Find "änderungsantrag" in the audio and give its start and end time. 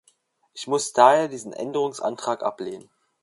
1.53-2.41